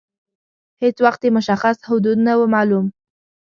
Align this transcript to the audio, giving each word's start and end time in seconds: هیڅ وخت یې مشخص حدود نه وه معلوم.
هیڅ 0.81 0.97
وخت 1.05 1.21
یې 1.25 1.29
مشخص 1.37 1.77
حدود 1.89 2.17
نه 2.27 2.33
وه 2.39 2.47
معلوم. 2.55 2.85